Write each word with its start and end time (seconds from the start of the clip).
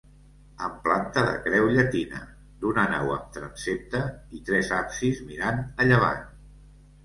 Amb 0.67 0.77
planta 0.87 1.23
de 1.27 1.35
creu 1.47 1.69
llatina 1.75 2.23
–d'una 2.31 2.87
nau 2.95 3.13
amb 3.19 3.29
transsepte- 3.37 4.03
i 4.41 4.45
tres 4.51 4.75
absis 4.81 5.23
mirant 5.33 5.65
a 5.85 5.91
llevant. 5.93 6.29